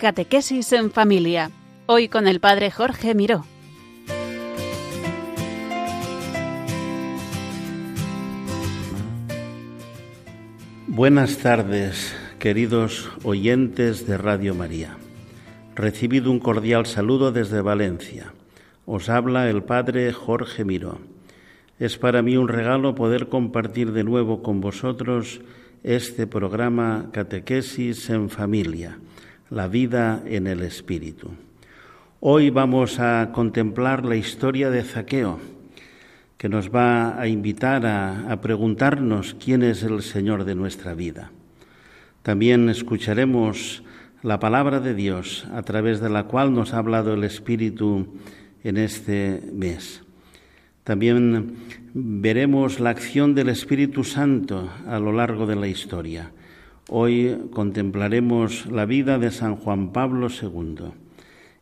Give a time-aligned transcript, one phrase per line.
[0.00, 1.50] Catequesis en Familia.
[1.84, 3.44] Hoy con el Padre Jorge Miró.
[10.86, 14.96] Buenas tardes, queridos oyentes de Radio María.
[15.74, 18.32] Recibido un cordial saludo desde Valencia.
[18.86, 20.98] Os habla el Padre Jorge Miró.
[21.78, 25.42] Es para mí un regalo poder compartir de nuevo con vosotros
[25.84, 28.96] este programa Catequesis en Familia
[29.50, 31.30] la vida en el Espíritu.
[32.20, 35.40] Hoy vamos a contemplar la historia de Zaqueo,
[36.38, 41.32] que nos va a invitar a, preguntarnos quién es el Señor de nuestra vida.
[42.22, 43.82] También escucharemos
[44.22, 48.06] la palabra de Dios a través de la cual nos ha hablado el Espíritu
[48.62, 50.02] en este mes.
[50.84, 51.56] También
[51.92, 56.30] veremos la acción del Espíritu Santo a lo largo de la historia
[56.92, 60.90] Hoy contemplaremos la vida de San Juan Pablo II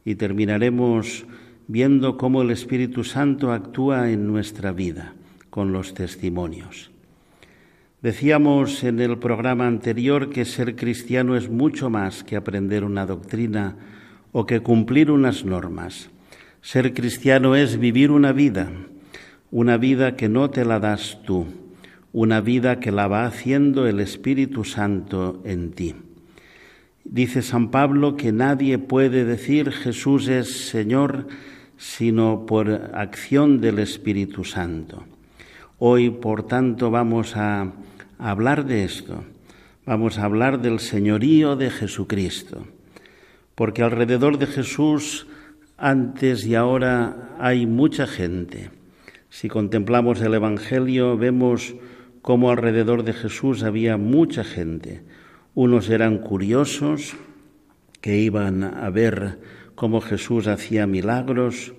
[0.03, 1.27] y terminaremos
[1.67, 5.13] viendo cómo el Espíritu Santo actúa en nuestra vida
[5.51, 6.91] con los testimonios.
[8.01, 13.77] Decíamos en el programa anterior que ser cristiano es mucho más que aprender una doctrina
[14.33, 16.09] o que cumplir unas normas.
[16.63, 18.71] Ser cristiano es vivir una vida,
[19.51, 21.45] una vida que no te la das tú,
[22.13, 25.95] una vida que la va haciendo el Espíritu Santo en ti.
[27.05, 31.27] Dice San Pablo que nadie puede decir Jesús es Señor
[31.79, 35.05] sino por acción del Espíritu Santo.
[35.79, 37.73] Hoy, por tanto, vamos a
[38.19, 39.23] hablar de esto.
[39.87, 42.67] Vamos a hablar del señorío de Jesucristo.
[43.55, 45.29] Porque alrededor de Jesús,
[45.77, 48.71] antes y ahora, hay mucha gente.
[49.31, 51.77] Si contemplamos el Evangelio, vemos
[52.23, 55.03] como alrededor de Jesús había mucha gente.
[55.55, 57.17] Unos eran curiosos,
[58.01, 59.39] que iban a ver
[59.75, 61.75] cómo Jesús hacía milagros,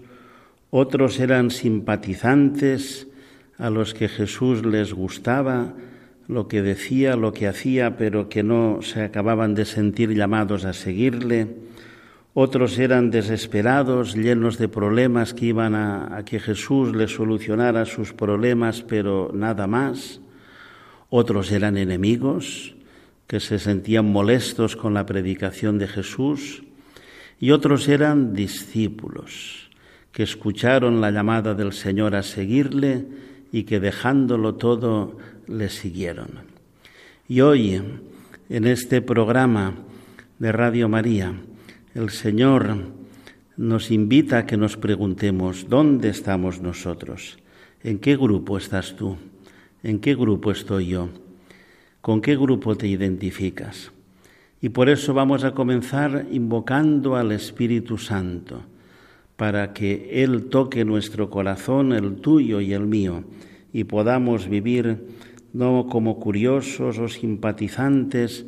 [0.70, 3.08] otros eran simpatizantes
[3.58, 5.74] a los que Jesús les gustaba,
[6.28, 10.74] lo que decía, lo que hacía, pero que no se acababan de sentir llamados a
[10.74, 11.48] seguirle.
[12.36, 18.14] Otros eran desesperados, llenos de problemas que iban a, a que Jesús les solucionara sus
[18.14, 20.22] problemas, pero nada más
[21.10, 22.76] otros eran enemigos
[23.28, 26.64] que se sentían molestos con la predicación de Jesús
[27.40, 29.70] y otros eran discípulos
[30.12, 33.06] que escucharon la llamada del Señor a seguirle
[33.52, 35.18] y que dejándolo todo
[35.48, 36.30] le siguieron.
[37.28, 37.82] Y hoy,
[38.50, 39.76] en este programa
[40.40, 41.34] de Radio María,
[41.94, 42.78] el Señor
[43.58, 47.38] nos invita a que nos preguntemos, ¿dónde estamos nosotros?
[47.84, 49.18] ¿En qué grupo estás tú?
[49.82, 51.08] ¿En qué grupo estoy yo?
[52.02, 53.94] ¿Con qué grupo te identificas?
[54.60, 58.64] Y por eso vamos a comenzar invocando al Espíritu Santo,
[59.38, 63.24] para que Él toque nuestro corazón, el tuyo y el mío,
[63.72, 64.98] y podamos vivir
[65.54, 68.48] no como curiosos o simpatizantes,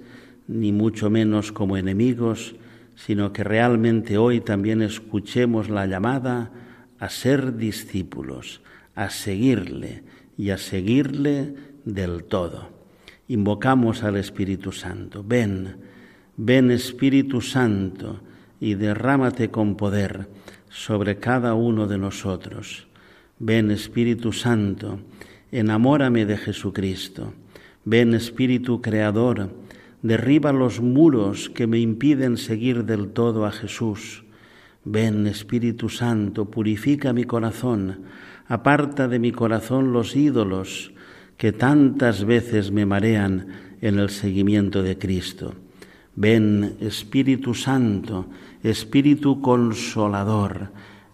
[0.49, 2.55] ni mucho menos como enemigos,
[2.95, 6.51] sino que realmente hoy también escuchemos la llamada
[6.99, 8.59] a ser discípulos,
[8.95, 10.03] a seguirle,
[10.41, 11.53] y a seguirle
[11.85, 12.69] del todo.
[13.27, 15.23] Invocamos al Espíritu Santo.
[15.23, 15.75] Ven,
[16.35, 18.21] ven Espíritu Santo
[18.59, 20.27] y derrámate con poder
[20.67, 22.87] sobre cada uno de nosotros.
[23.37, 25.01] Ven Espíritu Santo,
[25.51, 27.35] enamórame de Jesucristo.
[27.85, 29.51] Ven Espíritu Creador,
[30.01, 34.23] derriba los muros que me impiden seguir del todo a Jesús.
[34.85, 37.99] Ven Espíritu Santo, purifica mi corazón
[38.51, 40.91] aparta de mi corazón los ídolos
[41.37, 43.47] que tantas veces me marean
[43.79, 45.53] en el seguimiento de Cristo.
[46.17, 48.25] Ven, Espíritu Santo,
[48.61, 50.67] Espíritu Consolador,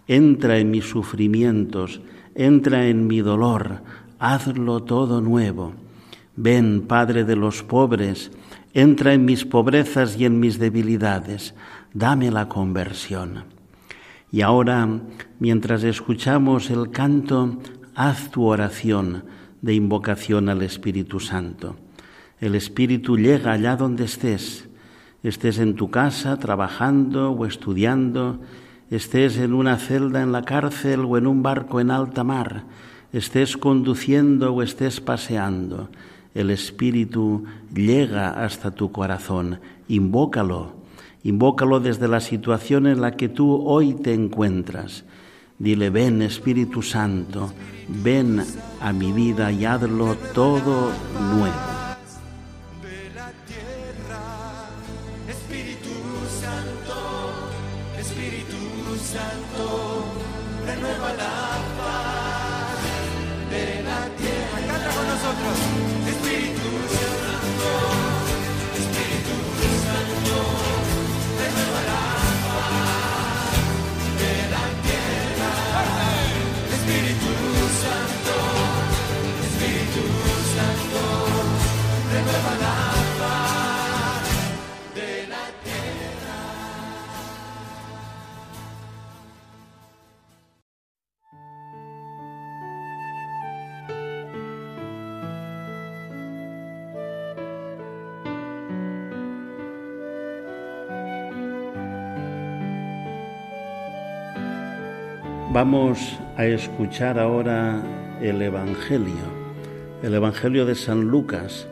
[0.07, 2.01] entra en mis sufrimientos,
[2.33, 3.83] entra en mi dolor,
[4.17, 5.73] hazlo todo nuevo.
[6.35, 8.31] Ven, Padre de los pobres,
[8.73, 11.53] entra en mis pobrezas y en mis debilidades,
[11.93, 13.56] dame la conversión.
[14.31, 14.87] Y ahora,
[15.39, 17.59] mientras escuchamos el canto,
[17.95, 19.23] haz tu oración
[19.61, 21.77] de invocación al Espíritu Santo.
[22.39, 24.69] El Espíritu llega allá donde estés,
[25.23, 28.41] estés en tu casa trabajando o estudiando,
[28.91, 32.65] estés en una celda en la cárcel o en un barco en alta mar,
[33.13, 35.89] estés conduciendo o estés paseando.
[36.35, 40.76] El Espíritu llega hasta tu corazón, invócalo
[41.23, 45.03] Invócalo desde la situación en la que tú hoy te encuentras.
[45.59, 47.51] Dile, ven Espíritu Santo,
[47.87, 48.43] ven
[48.79, 50.91] a mi vida y hazlo todo
[51.33, 51.86] nuevo.
[105.57, 107.81] Vamos a escuchar ahora
[108.21, 109.25] el Evangelio,
[110.03, 111.67] el Evangelio de San Lucas,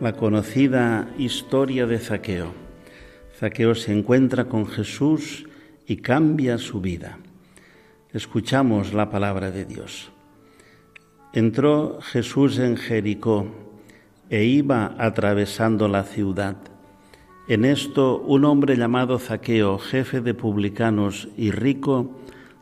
[0.00, 2.54] la conocida historia de Zaqueo.
[3.38, 5.46] Zaqueo se encuentra con Jesús
[5.86, 7.18] y cambia su vida.
[8.14, 10.10] Escuchamos la palabra de Dios.
[11.34, 13.46] Entró Jesús en Jericó
[14.30, 16.56] e iba atravesando la ciudad.
[17.46, 22.14] En esto un hombre llamado Zaqueo, jefe de publicanos y rico,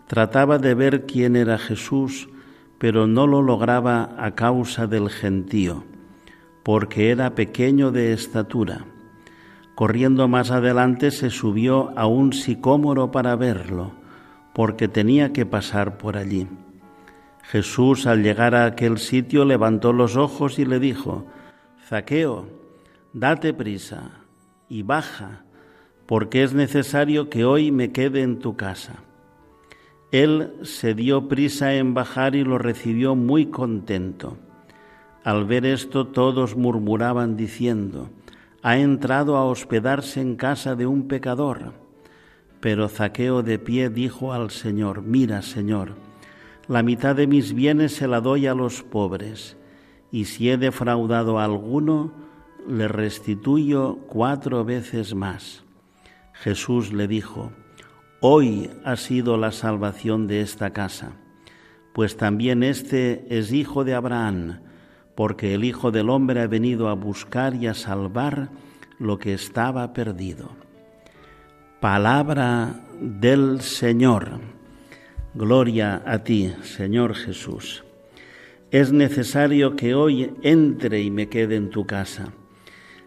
[0.07, 2.29] Trataba de ver quién era Jesús,
[2.79, 5.85] pero no lo lograba a causa del gentío,
[6.63, 8.85] porque era pequeño de estatura.
[9.75, 13.93] Corriendo más adelante se subió a un sicómoro para verlo,
[14.55, 16.47] porque tenía que pasar por allí.
[17.43, 21.27] Jesús al llegar a aquel sitio levantó los ojos y le dijo,
[21.89, 22.49] Zaqueo,
[23.13, 24.11] date prisa
[24.69, 25.45] y baja,
[26.07, 29.06] porque es necesario que hoy me quede en tu casa.
[30.13, 34.37] Él se dio prisa en bajar y lo recibió muy contento.
[35.25, 38.11] Al ver esto todos murmuraban diciendo,
[38.63, 41.73] ha entrado a hospedarse en casa de un pecador.
[42.61, 45.95] Pero Zaqueo de pie dijo al Señor, mira Señor,
[46.69, 49.57] la mitad de mis bienes se la doy a los pobres,
[50.11, 52.13] y si he defraudado a alguno,
[52.69, 55.65] le restituyo cuatro veces más.
[56.33, 57.53] Jesús le dijo,
[58.21, 61.13] Hoy ha sido la salvación de esta casa,
[61.93, 64.61] pues también este es hijo de Abraham,
[65.15, 68.51] porque el Hijo del Hombre ha venido a buscar y a salvar
[68.99, 70.51] lo que estaba perdido.
[71.81, 74.41] Palabra del Señor.
[75.35, 77.85] Gloria a ti, Señor Jesús.
[78.71, 82.33] Es necesario que hoy entre y me quede en tu casa.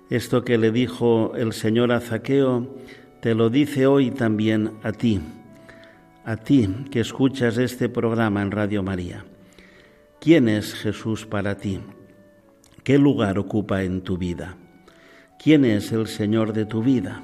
[0.09, 2.75] Esto que le dijo el Señor a Zaqueo
[3.21, 5.19] te lo dice hoy también a ti,
[6.23, 9.25] a ti que escuchas este programa en Radio María.
[10.21, 11.79] ¿Quién es Jesús para ti?
[12.83, 14.55] ¿Qué lugar ocupa en tu vida?
[15.37, 17.21] ¿Quién es el Señor de tu vida?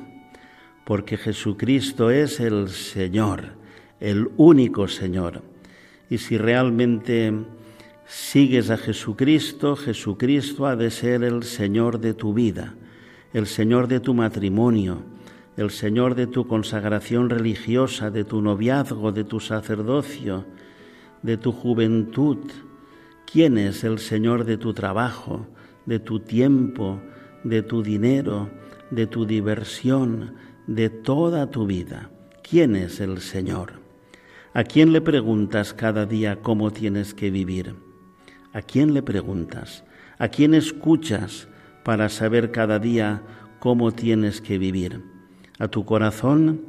[0.86, 3.54] Porque Jesucristo es el Señor,
[4.02, 5.44] el único Señor.
[6.10, 7.34] Y si realmente
[8.06, 12.76] sigues a Jesucristo, Jesucristo ha de ser el Señor de tu vida,
[13.34, 15.15] el Señor de tu matrimonio,
[15.58, 20.46] el Señor de tu consagración religiosa, de tu noviazgo, de tu sacerdocio,
[21.22, 22.38] de tu juventud.
[23.26, 25.48] ¿Quién es el Señor de tu trabajo,
[25.86, 27.02] de tu tiempo,
[27.44, 28.50] de tu dinero,
[28.92, 30.36] de tu diversión,
[30.68, 32.10] de toda tu vida?
[32.48, 33.86] ¿Quién es el Señor?
[34.54, 37.76] ¿A quién le preguntas cada día cómo tienes que vivir?
[38.54, 39.86] ¿A quién le preguntas?
[40.18, 41.48] ¿A quién escuchas
[41.84, 43.24] para saber cada día
[43.60, 45.15] cómo tienes que vivir?
[45.60, 46.62] A tu corazón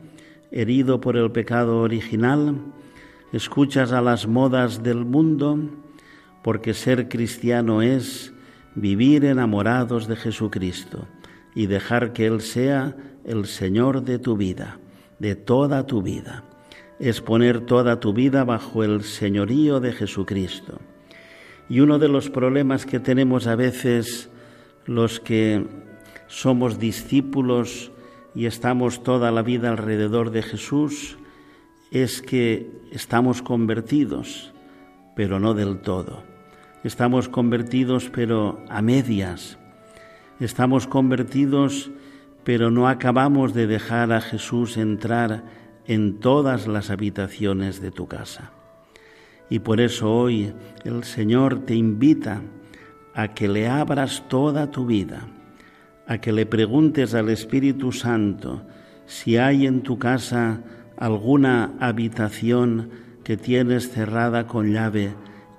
[0.50, 2.57] herido por el pecado original,
[3.33, 5.59] escuchas a las modas del mundo,
[6.43, 8.33] porque ser cristiano es
[8.75, 11.07] vivir enamorados de Jesucristo
[11.55, 14.78] y dejar que Él sea el Señor de tu vida,
[15.19, 16.45] de toda tu vida.
[17.00, 20.81] Es poner toda tu vida bajo el señorío de Jesucristo.
[21.69, 24.31] Y uno de los problemas que tenemos a veces
[24.87, 25.66] los que
[26.28, 27.90] somos discípulos
[28.37, 31.16] y estamos toda la vida alrededor de Jesús
[31.90, 34.52] es que estamos convertidos,
[35.16, 36.23] pero no del todo.
[36.85, 39.59] Estamos convertidos, pero a medias.
[40.38, 41.90] Estamos convertidos,
[42.45, 45.45] pero no acabamos de dejar a Jesús entrar
[45.87, 48.52] en todas las habitaciones de tu casa.
[49.49, 50.52] Y por eso hoy
[50.85, 52.43] el Señor te invita
[53.14, 55.26] a que le abras toda tu vida
[56.07, 58.63] a que le preguntes al Espíritu Santo
[59.07, 60.61] si hay en tu casa
[60.97, 62.91] alguna habitación
[63.25, 65.15] que tienes cerrada con llave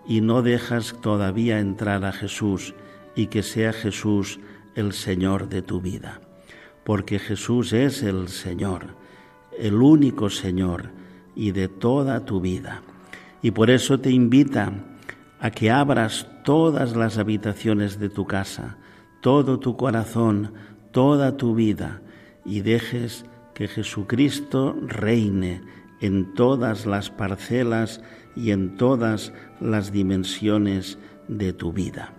[0.08, 2.74] y no dejas todavía entrar a Jesús
[3.16, 4.40] y que sea Jesús
[4.76, 6.22] el Señor de tu vida.
[6.86, 8.96] Porque Jesús es el Señor,
[9.60, 10.92] el único Señor,
[11.36, 12.82] y de toda tu vida.
[13.42, 14.72] Y por eso te invita
[15.40, 18.78] a que abras todas las habitaciones de tu casa,
[19.22, 20.54] todo tu corazón,
[20.92, 22.02] toda tu vida,
[22.46, 25.62] y dejes que Jesucristo reine
[26.00, 28.02] en todas las parcelas
[28.36, 32.14] y en todas las dimensiones de tu vida.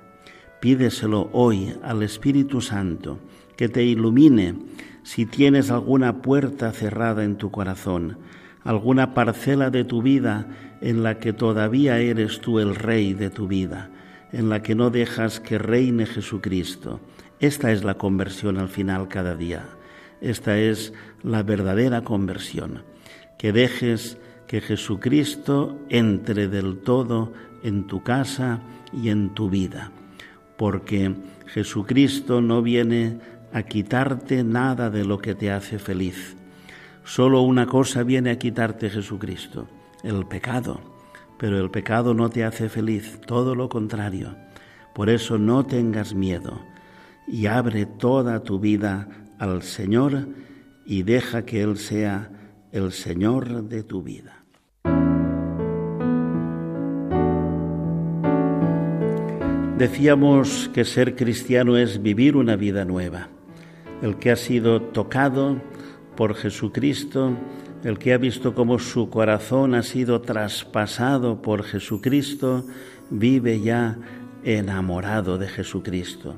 [0.60, 3.20] Pídeselo hoy al Espíritu Santo,
[3.56, 4.56] que te ilumine
[5.02, 8.18] si tienes alguna puerta cerrada en tu corazón,
[8.64, 10.48] alguna parcela de tu vida
[10.80, 13.90] en la que todavía eres tú el rey de tu vida,
[14.32, 17.00] en la que no dejas que reine Jesucristo.
[17.40, 19.64] Esta es la conversión al final cada día.
[20.20, 20.92] Esta es
[21.22, 22.82] la verdadera conversión.
[23.38, 27.32] Que dejes que Jesucristo entre del todo
[27.62, 28.60] en tu casa
[28.92, 29.92] y en tu vida.
[30.56, 31.14] Porque
[31.46, 33.18] Jesucristo no viene
[33.52, 36.36] a quitarte nada de lo que te hace feliz.
[37.04, 39.68] Solo una cosa viene a quitarte Jesucristo,
[40.02, 40.97] el pecado.
[41.38, 44.36] Pero el pecado no te hace feliz, todo lo contrario.
[44.94, 46.60] Por eso no tengas miedo
[47.26, 50.28] y abre toda tu vida al Señor
[50.84, 52.30] y deja que Él sea
[52.72, 54.44] el Señor de tu vida.
[59.78, 63.28] Decíamos que ser cristiano es vivir una vida nueva
[64.02, 65.60] el que ha sido tocado
[66.16, 67.36] por Jesucristo,
[67.84, 72.64] el que ha visto cómo su corazón ha sido traspasado por Jesucristo,
[73.10, 73.98] vive ya
[74.44, 76.36] enamorado de Jesucristo.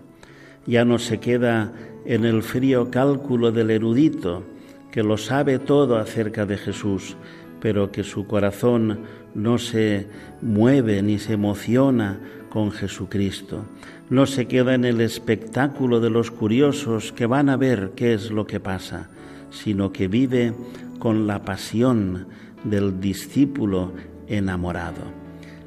[0.66, 1.72] Ya no se queda
[2.04, 4.44] en el frío cálculo del erudito,
[4.90, 7.16] que lo sabe todo acerca de Jesús,
[7.60, 9.00] pero que su corazón
[9.34, 10.08] no se
[10.42, 12.18] mueve ni se emociona
[12.50, 13.64] con Jesucristo.
[14.08, 18.30] No se queda en el espectáculo de los curiosos que van a ver qué es
[18.30, 19.08] lo que pasa,
[19.50, 20.52] sino que vive
[21.00, 22.28] con la pasión
[22.62, 23.92] del discípulo
[24.28, 25.02] enamorado.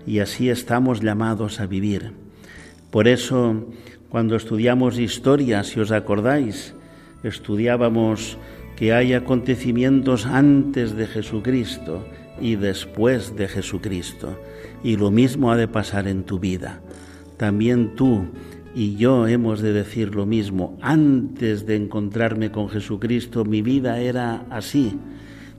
[0.07, 2.13] Y así estamos llamados a vivir.
[2.89, 3.67] Por eso,
[4.07, 6.73] cuando estudiamos historia, si os acordáis,
[7.23, 8.37] estudiábamos
[8.77, 12.05] que hay acontecimientos antes de Jesucristo
[12.39, 14.39] y después de Jesucristo.
[14.83, 16.81] Y lo mismo ha de pasar en tu vida.
[17.37, 18.27] También tú
[18.75, 20.77] y yo hemos de decir lo mismo.
[20.81, 24.97] Antes de encontrarme con Jesucristo, mi vida era así.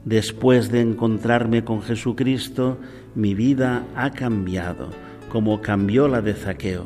[0.04, 2.78] Después de encontrarme con Jesucristo,
[3.14, 4.90] mi vida ha cambiado,
[5.30, 6.84] como cambió la de Zaqueo.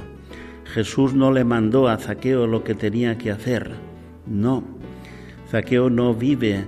[0.64, 3.72] Jesús no le mandó a Zaqueo lo que tenía que hacer.
[4.26, 4.62] No.
[5.50, 6.66] Zaqueo no vive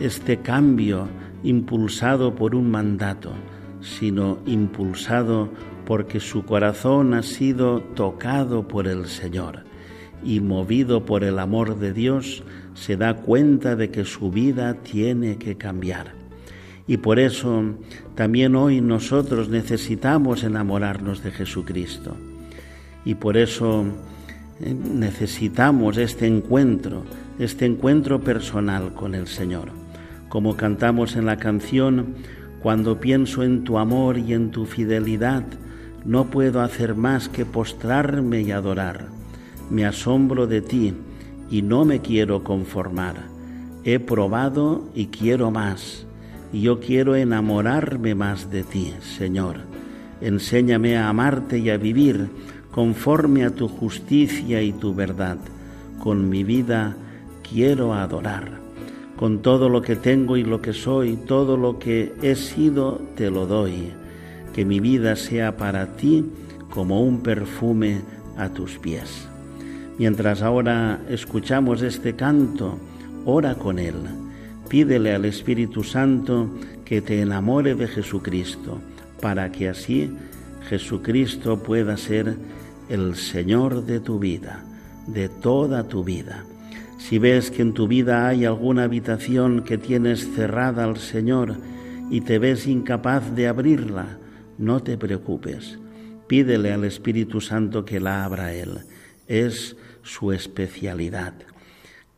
[0.00, 1.06] este cambio
[1.44, 3.32] impulsado por un mandato,
[3.80, 5.50] sino impulsado
[5.84, 9.64] porque su corazón ha sido tocado por el Señor
[10.24, 12.42] y movido por el amor de Dios,
[12.74, 16.12] se da cuenta de que su vida tiene que cambiar.
[16.86, 17.62] Y por eso
[18.14, 22.16] también hoy nosotros necesitamos enamorarnos de Jesucristo.
[23.04, 23.84] Y por eso
[24.60, 27.04] eh, necesitamos este encuentro,
[27.38, 29.68] este encuentro personal con el Señor.
[30.28, 32.14] Como cantamos en la canción,
[32.62, 35.44] cuando pienso en tu amor y en tu fidelidad,
[36.04, 39.06] no puedo hacer más que postrarme y adorar.
[39.70, 40.94] Me asombro de ti
[41.52, 43.26] y no me quiero conformar.
[43.84, 46.06] He probado y quiero más.
[46.50, 49.56] Y yo quiero enamorarme más de ti, Señor.
[50.22, 52.28] Enséñame a amarte y a vivir
[52.70, 55.36] conforme a tu justicia y tu verdad.
[56.02, 56.96] Con mi vida
[57.46, 58.58] quiero adorar.
[59.16, 63.30] Con todo lo que tengo y lo que soy, todo lo que he sido, te
[63.30, 63.92] lo doy.
[64.54, 66.24] Que mi vida sea para ti
[66.70, 68.00] como un perfume
[68.38, 69.28] a tus pies.
[70.02, 72.76] Mientras ahora escuchamos este canto,
[73.24, 73.94] ora con él.
[74.68, 76.50] Pídele al Espíritu Santo
[76.84, 78.80] que te enamore de Jesucristo,
[79.20, 80.10] para que así
[80.68, 82.34] Jesucristo pueda ser
[82.88, 84.64] el Señor de tu vida,
[85.06, 86.44] de toda tu vida.
[86.98, 91.54] Si ves que en tu vida hay alguna habitación que tienes cerrada al Señor
[92.10, 94.18] y te ves incapaz de abrirla,
[94.58, 95.78] no te preocupes.
[96.26, 98.80] Pídele al Espíritu Santo que la abra Él.
[99.28, 101.34] Es su especialidad.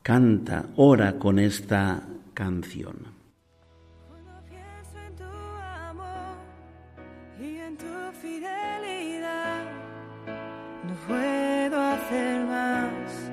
[0.02, 2.02] Canta, ora con esta
[2.34, 3.14] canción.
[10.86, 13.30] No puedo hacer más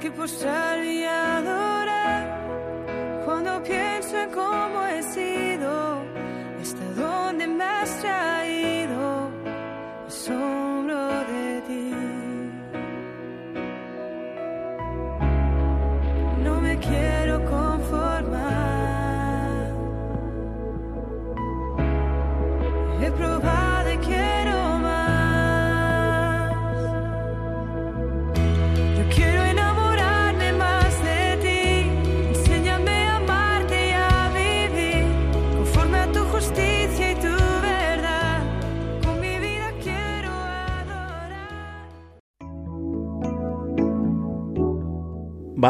[0.00, 3.22] que postrar y adorar.
[3.26, 6.02] Cuando pienso en cómo he sido,
[6.62, 9.30] hasta dónde me has traído,
[10.06, 10.77] asombro
[16.80, 17.27] No me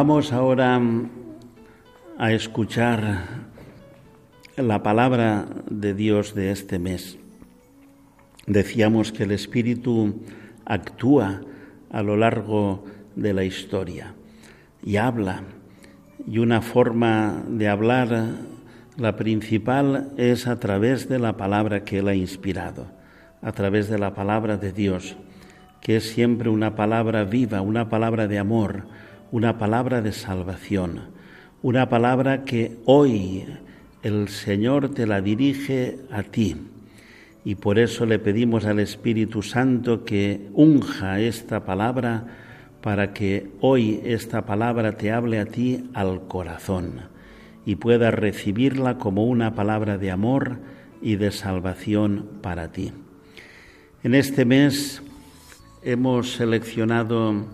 [0.01, 0.81] Vamos ahora
[2.19, 3.25] a escuchar
[4.57, 7.19] la palabra de Dios de este mes.
[8.47, 10.23] Decíamos que el Espíritu
[10.65, 11.41] actúa
[11.91, 12.85] a lo largo
[13.17, 14.15] de la historia
[14.85, 15.43] y habla.
[16.29, 18.37] Y una forma de hablar,
[18.97, 22.87] la principal, es a través de la palabra que Él ha inspirado,
[23.43, 25.17] a través de la palabra de Dios,
[25.81, 28.85] que es siempre una palabra viva, una palabra de amor,
[29.31, 31.01] una palabra de salvación,
[31.63, 33.45] una palabra que hoy
[34.03, 36.57] el Señor te la dirige a ti.
[37.45, 42.27] Y por eso le pedimos al Espíritu Santo que unja esta palabra
[42.83, 47.01] para que hoy esta palabra te hable a ti al corazón
[47.67, 50.59] y puedas recibirla como una palabra de amor
[51.03, 52.93] y de salvación para ti.
[54.03, 55.03] En este mes
[55.83, 57.47] hemos seleccionado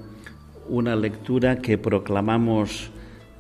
[0.68, 2.90] una lectura que proclamamos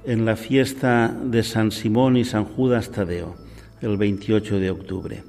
[0.04, 3.36] en la fiesta de San Simón y San Judas Tadeo,
[3.80, 5.24] el 28 de octubre.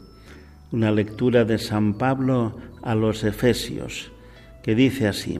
[0.71, 4.11] Una lectura de San Pablo a los Efesios,
[4.63, 5.39] que dice así,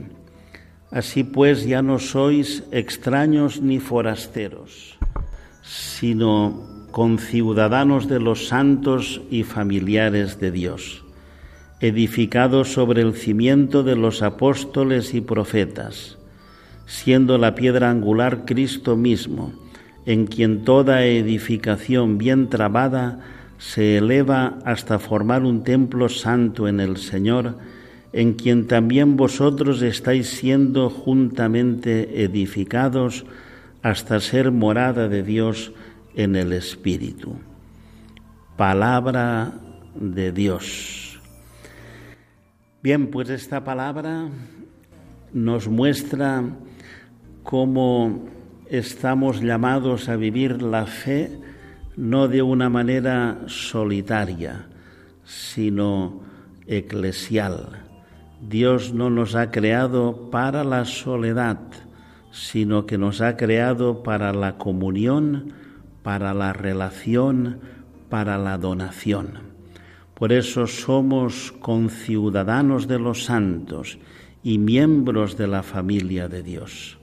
[0.90, 4.96] Así pues ya no sois extraños ni forasteros,
[5.62, 11.04] sino conciudadanos de los santos y familiares de Dios,
[11.80, 16.16] edificados sobre el cimiento de los apóstoles y profetas,
[16.86, 19.52] siendo la piedra angular Cristo mismo,
[20.06, 23.20] en quien toda edificación bien trabada
[23.58, 27.56] se eleva hasta formar un templo santo en el Señor,
[28.12, 33.26] en quien también vosotros estáis siendo juntamente edificados
[33.82, 35.72] hasta ser morada de Dios
[36.14, 37.36] en el Espíritu.
[38.56, 39.52] Palabra
[39.94, 41.20] de Dios.
[42.82, 44.28] Bien, pues esta palabra
[45.32, 46.44] nos muestra
[47.46, 48.26] cómo
[48.68, 51.30] estamos llamados a vivir la fe
[51.96, 54.66] no de una manera solitaria,
[55.24, 56.22] sino
[56.66, 57.84] eclesial.
[58.40, 61.60] Dios no nos ha creado para la soledad,
[62.32, 65.52] sino que nos ha creado para la comunión,
[66.02, 67.60] para la relación,
[68.10, 69.54] para la donación.
[70.14, 73.98] Por eso somos conciudadanos de los santos
[74.42, 76.98] y miembros de la familia de Dios.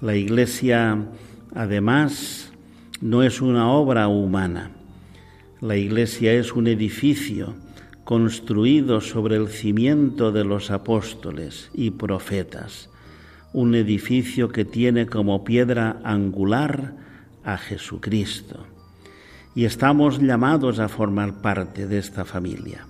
[0.00, 1.06] La Iglesia,
[1.54, 2.52] además,
[3.00, 4.72] no es una obra humana.
[5.60, 7.54] La Iglesia es un edificio
[8.02, 12.90] construido sobre el cimiento de los apóstoles y profetas,
[13.52, 16.96] un edificio que tiene como piedra angular
[17.44, 18.66] a Jesucristo.
[19.54, 22.86] Y estamos llamados a formar parte de esta familia,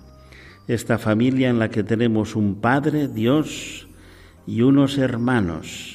[0.67, 3.87] esta familia en la que tenemos un Padre, Dios,
[4.47, 5.94] y unos hermanos,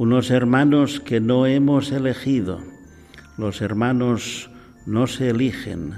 [0.00, 2.60] unos hermanos que no hemos elegido.
[3.36, 4.48] Los hermanos
[4.86, 5.92] no se eligen,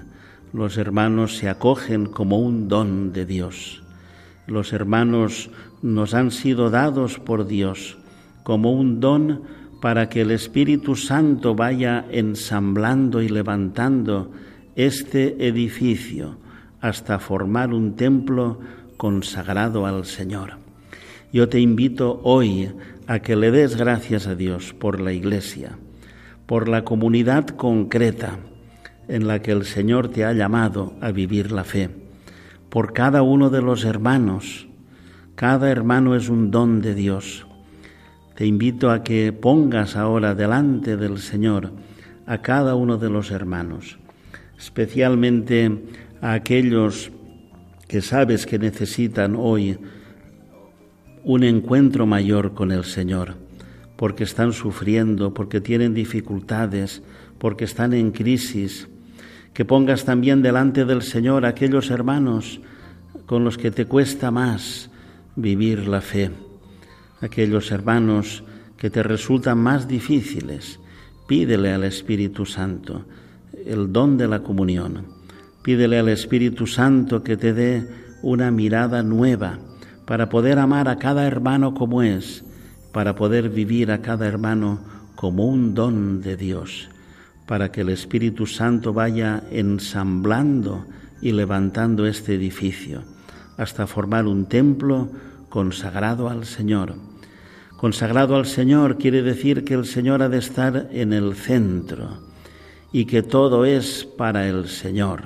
[0.52, 3.84] los hermanos se acogen como un don de Dios.
[4.48, 5.50] Los hermanos
[5.82, 7.96] nos han sido dados por Dios
[8.42, 9.42] como un don
[9.80, 14.32] para que el Espíritu Santo vaya ensamblando y levantando
[14.74, 16.38] este edificio
[16.80, 18.58] hasta formar un templo
[18.96, 20.61] consagrado al Señor.
[21.32, 22.70] Yo te invito hoy
[23.06, 25.78] a que le des gracias a Dios por la Iglesia,
[26.44, 28.38] por la comunidad concreta
[29.08, 31.88] en la que el Señor te ha llamado a vivir la fe,
[32.68, 34.68] por cada uno de los hermanos.
[35.34, 37.46] Cada hermano es un don de Dios.
[38.36, 41.72] Te invito a que pongas ahora delante del Señor
[42.26, 43.98] a cada uno de los hermanos,
[44.58, 45.82] especialmente
[46.20, 47.10] a aquellos
[47.88, 49.78] que sabes que necesitan hoy
[51.24, 53.36] un encuentro mayor con el Señor,
[53.96, 57.02] porque están sufriendo, porque tienen dificultades,
[57.38, 58.88] porque están en crisis,
[59.54, 62.60] que pongas también delante del Señor aquellos hermanos
[63.26, 64.90] con los que te cuesta más
[65.36, 66.30] vivir la fe,
[67.20, 68.42] aquellos hermanos
[68.76, 70.80] que te resultan más difíciles.
[71.28, 73.04] Pídele al Espíritu Santo
[73.64, 75.06] el don de la comunión.
[75.62, 77.86] Pídele al Espíritu Santo que te dé
[78.22, 79.58] una mirada nueva
[80.06, 82.44] para poder amar a cada hermano como es,
[82.92, 84.80] para poder vivir a cada hermano
[85.14, 86.88] como un don de Dios,
[87.46, 90.84] para que el Espíritu Santo vaya ensamblando
[91.20, 93.04] y levantando este edificio
[93.56, 95.08] hasta formar un templo
[95.48, 96.94] consagrado al Señor.
[97.76, 102.18] Consagrado al Señor quiere decir que el Señor ha de estar en el centro
[102.92, 105.22] y que todo es para el Señor,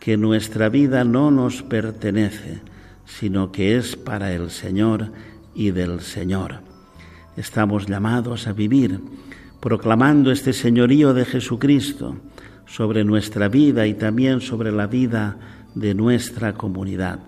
[0.00, 2.60] que nuestra vida no nos pertenece,
[3.08, 5.10] sino que es para el Señor
[5.54, 6.60] y del Señor.
[7.36, 9.00] Estamos llamados a vivir
[9.60, 12.16] proclamando este señorío de Jesucristo
[12.66, 15.36] sobre nuestra vida y también sobre la vida
[15.74, 17.20] de nuestra comunidad.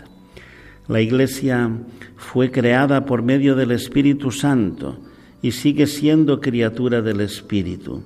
[0.87, 1.71] La Iglesia
[2.16, 4.99] fue creada por medio del Espíritu Santo
[5.43, 8.05] y sigue siendo criatura del Espíritu,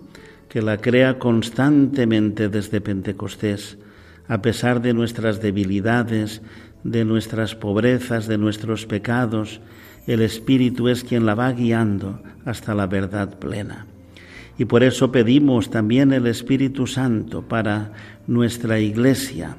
[0.49, 3.77] que la crea constantemente desde Pentecostés,
[4.29, 6.41] a pesar de nuestras debilidades,
[6.85, 9.61] de nuestras pobrezas, de nuestros pecados,
[10.07, 13.87] el Espíritu es quien la va guiando hasta la verdad plena.
[14.59, 17.93] Y por eso pedimos también el Espíritu Santo para
[18.27, 19.57] nuestra Iglesia,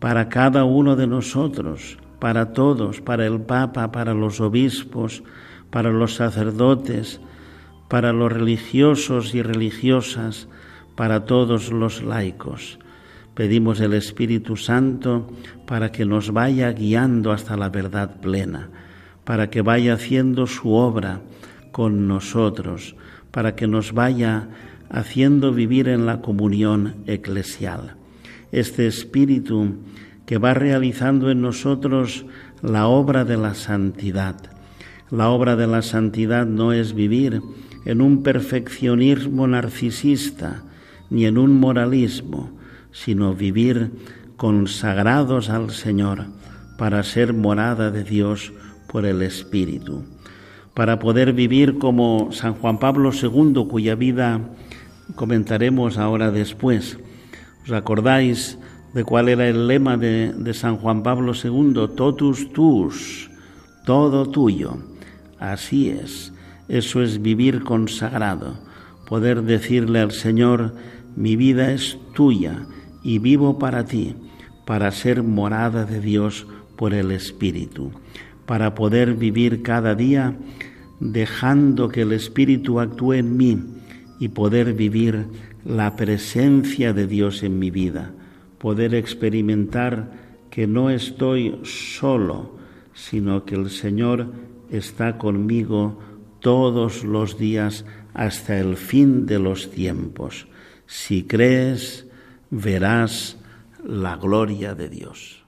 [0.00, 5.22] para cada uno de nosotros, para todos, para el Papa, para los obispos,
[5.70, 7.20] para los sacerdotes,
[7.88, 10.48] para los religiosos y religiosas,
[10.96, 12.78] para todos los laicos.
[13.36, 15.28] Pedimos el Espíritu Santo
[15.66, 18.70] para que nos vaya guiando hasta la verdad plena,
[19.24, 21.20] para que vaya haciendo su obra
[21.70, 22.96] con nosotros,
[23.32, 24.48] para que nos vaya
[24.88, 27.96] haciendo vivir en la comunión eclesial.
[28.52, 29.74] Este Espíritu
[30.24, 32.24] que va realizando en nosotros
[32.62, 34.36] la obra de la santidad.
[35.10, 37.42] La obra de la santidad no es vivir
[37.84, 40.62] en un perfeccionismo narcisista
[41.10, 42.55] ni en un moralismo,
[43.04, 43.90] sino vivir
[44.36, 46.26] consagrados al Señor
[46.78, 48.52] para ser morada de Dios
[48.88, 50.04] por el Espíritu
[50.76, 54.42] para poder vivir como San Juan Pablo II, cuya vida
[55.14, 56.98] comentaremos ahora después.
[57.64, 58.58] ¿Os acordáis
[58.92, 61.96] de cuál era el lema de, de San Juan Pablo II?
[61.96, 63.30] Totus tus,
[63.86, 64.76] todo tuyo.
[65.38, 66.34] Así es,
[66.68, 68.58] eso es vivir consagrado,
[69.08, 70.74] poder decirle al Señor,
[71.16, 72.66] mi vida es tuya
[73.06, 74.16] y vivo para ti,
[74.66, 77.92] para ser morada de Dios por el Espíritu
[78.46, 80.36] para poder vivir cada día
[81.00, 83.58] dejando que el Espíritu actúe en mí
[84.18, 85.26] y poder vivir
[85.64, 88.14] la presencia de Dios en mi vida,
[88.58, 90.12] poder experimentar
[90.48, 92.56] que no estoy solo,
[92.94, 94.32] sino que el Señor
[94.70, 95.98] está conmigo
[96.40, 100.46] todos los días hasta el fin de los tiempos.
[100.86, 102.05] Si crees,
[102.50, 103.36] verás
[103.84, 105.44] la gloria de Dios.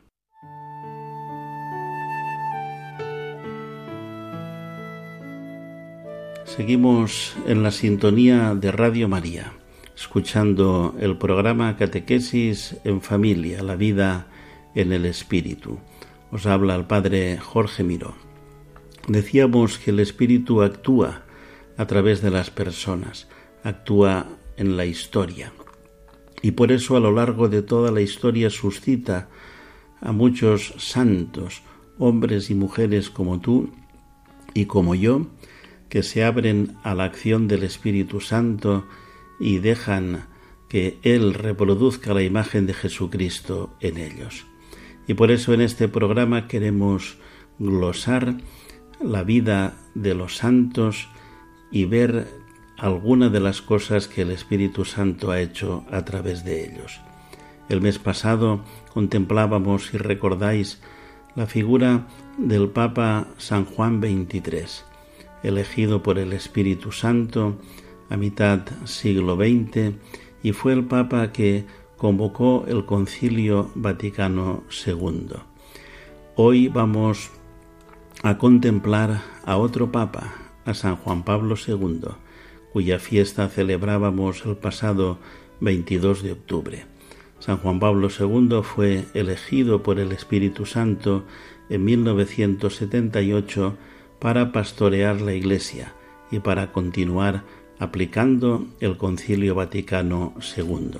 [6.44, 9.52] Seguimos en la sintonía de Radio María,
[9.94, 14.26] escuchando el programa Catequesis en Familia, la vida
[14.74, 15.78] en el Espíritu.
[16.32, 18.14] Os habla el Padre Jorge Miró.
[19.06, 21.22] Decíamos que el Espíritu actúa
[21.76, 23.28] a través de las personas,
[23.62, 25.52] actúa en la historia.
[26.42, 29.28] Y por eso a lo largo de toda la historia suscita
[30.00, 31.62] a muchos santos,
[31.98, 33.70] hombres y mujeres como tú
[34.54, 35.26] y como yo,
[35.88, 38.84] que se abren a la acción del Espíritu Santo
[39.40, 40.26] y dejan
[40.68, 44.46] que Él reproduzca la imagen de Jesucristo en ellos.
[45.06, 47.16] Y por eso en este programa queremos
[47.58, 48.36] glosar
[49.00, 51.08] la vida de los santos
[51.70, 52.28] y ver
[52.78, 57.00] algunas de las cosas que el Espíritu Santo ha hecho a través de ellos.
[57.68, 58.60] El mes pasado
[58.94, 60.80] contemplábamos, si recordáis,
[61.34, 62.06] la figura
[62.38, 64.88] del Papa San Juan XXIII
[65.42, 67.58] elegido por el Espíritu Santo
[68.10, 69.94] a mitad siglo XX
[70.42, 75.28] y fue el Papa que convocó el Concilio Vaticano II.
[76.36, 77.30] Hoy vamos
[78.22, 80.32] a contemplar a otro Papa,
[80.64, 82.00] a San Juan Pablo II,
[82.78, 85.18] cuya fiesta celebrábamos el pasado
[85.58, 86.86] 22 de octubre.
[87.40, 91.24] San Juan Pablo II fue elegido por el Espíritu Santo
[91.70, 93.76] en 1978
[94.20, 95.92] para pastorear la Iglesia
[96.30, 97.42] y para continuar
[97.80, 100.98] aplicando el Concilio Vaticano II,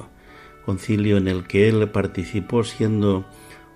[0.67, 3.25] concilio en el que él participó siendo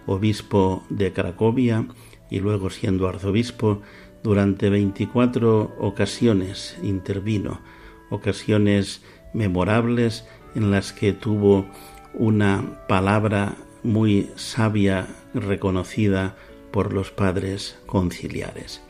[0.07, 1.87] obispo de Cracovia
[2.31, 3.81] y luego siendo arzobispo
[4.25, 7.61] durante 24 ocasiones intervino,
[8.13, 11.67] ocasiones memorables en las que tuvo
[12.15, 16.37] una palabra muy sabia reconocida
[16.71, 18.83] por los padres conciliares.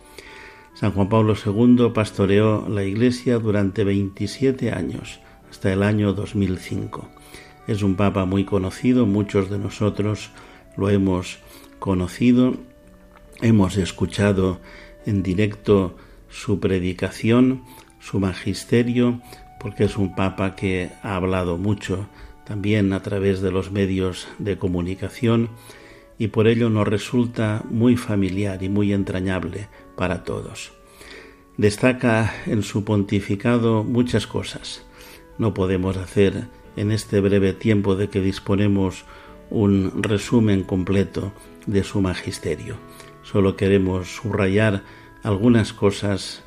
[0.74, 7.08] San Juan Pablo II pastoreó la Iglesia durante 27 años, hasta el año 2005.
[7.68, 10.30] Es un papa muy conocido, muchos de nosotros
[10.76, 11.38] lo hemos
[11.78, 12.56] conocido,
[13.40, 14.60] hemos escuchado
[15.06, 15.96] en directo
[16.28, 17.62] su predicación,
[18.02, 19.20] su magisterio,
[19.60, 22.08] porque es un papa que ha hablado mucho
[22.44, 25.50] también a través de los medios de comunicación
[26.18, 30.72] y por ello nos resulta muy familiar y muy entrañable para todos.
[31.56, 34.84] Destaca en su pontificado muchas cosas.
[35.38, 39.04] No podemos hacer en este breve tiempo de que disponemos
[39.50, 41.32] un resumen completo
[41.66, 42.76] de su magisterio.
[43.22, 44.82] Solo queremos subrayar
[45.22, 46.41] algunas cosas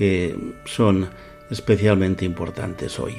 [0.00, 0.34] que
[0.64, 1.10] son
[1.50, 3.16] especialmente importantes hoy.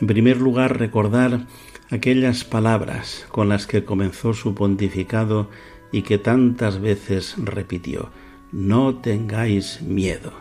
[0.00, 1.46] En primer lugar, recordar
[1.92, 5.48] aquellas palabras con las que comenzó su pontificado
[5.92, 8.10] y que tantas veces repitió.
[8.50, 10.32] No tengáis miedo.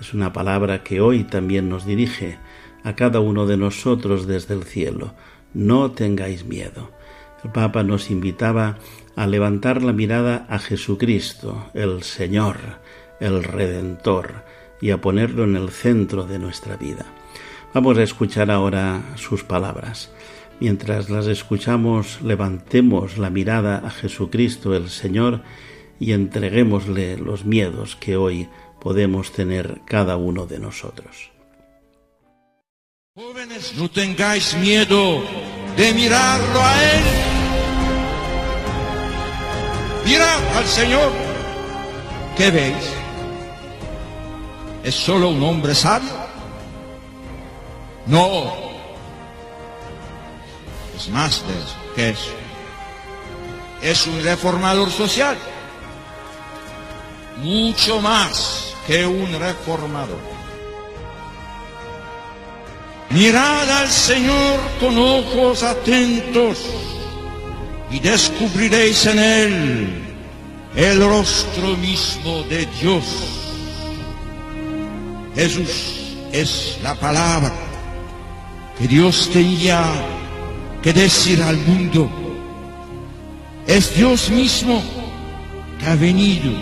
[0.00, 2.38] Es una palabra que hoy también nos dirige
[2.82, 5.14] a cada uno de nosotros desde el cielo.
[5.52, 6.90] No tengáis miedo.
[7.44, 8.78] El Papa nos invitaba
[9.14, 12.56] a levantar la mirada a Jesucristo, el Señor,
[13.20, 14.42] el Redentor,
[14.84, 17.06] y a ponerlo en el centro de nuestra vida.
[17.72, 20.12] Vamos a escuchar ahora sus palabras.
[20.60, 25.40] Mientras las escuchamos, levantemos la mirada a Jesucristo el Señor
[25.98, 31.30] y entreguémosle los miedos que hoy podemos tener cada uno de nosotros.
[33.16, 35.22] Jóvenes, no tengáis miedo
[35.78, 37.04] de mirarlo a Él.
[40.04, 41.10] Mirad al Señor.
[42.36, 43.03] ¿Qué veis?
[44.84, 46.12] ¿Es solo un hombre sabio?
[48.06, 48.52] No.
[50.94, 51.76] Es más de eso.
[51.96, 52.18] ¿Qué es?
[53.80, 55.38] Es un reformador social.
[57.38, 60.20] Mucho más que un reformador.
[63.08, 66.58] Mirad al Señor con ojos atentos
[67.90, 70.04] y descubriréis en Él
[70.76, 73.43] el rostro mismo de Dios.
[75.34, 77.52] Jesús es la palabra
[78.78, 79.84] que Dios tenía
[80.82, 82.10] que decir al mundo.
[83.66, 84.82] Es Dios mismo
[85.78, 86.52] que ha venido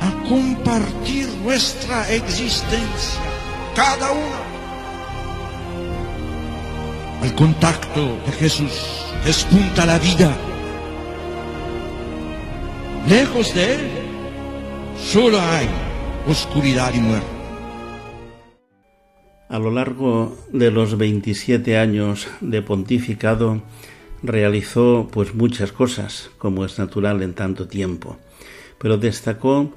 [0.00, 3.20] a compartir nuestra existencia,
[3.74, 4.50] cada uno
[7.22, 8.72] al contacto de Jesús
[9.24, 10.34] despunta la vida.
[13.08, 13.90] Lejos de Él
[14.98, 15.68] solo hay
[16.26, 17.39] oscuridad y muerte.
[19.50, 23.62] A lo largo de los 27 años de pontificado
[24.22, 28.16] realizó pues muchas cosas, como es natural en tanto tiempo,
[28.78, 29.74] pero destacó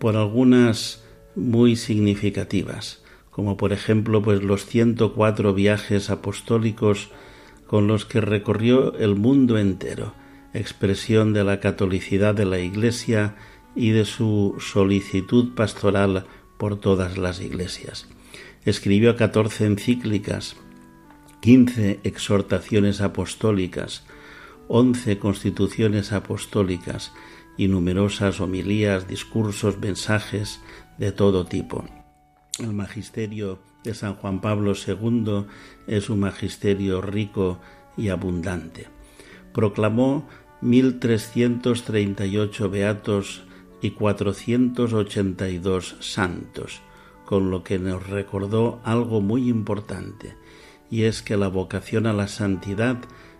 [0.00, 1.04] por algunas
[1.36, 7.10] muy significativas como por ejemplo pues los 104 viajes apostólicos
[7.66, 10.14] con los que recorrió el mundo entero,
[10.52, 13.34] expresión de la catolicidad de la Iglesia
[13.74, 16.26] y de su solicitud pastoral
[16.58, 18.06] por todas las iglesias.
[18.64, 20.54] Escribió 14 encíclicas,
[21.40, 24.04] 15 exhortaciones apostólicas,
[24.68, 27.12] 11 constituciones apostólicas
[27.56, 30.60] y numerosas homilías, discursos, mensajes
[30.96, 31.84] de todo tipo.
[32.60, 35.46] El magisterio de San Juan Pablo II
[35.88, 37.60] es un magisterio rico
[37.96, 38.86] y abundante.
[39.52, 40.28] Proclamó
[40.60, 43.42] 1338 beatos
[43.80, 46.80] y 482 santos,
[47.32, 50.36] con lo que nos recordó algo muy importante,
[50.90, 52.98] y es que la vocación a la santidad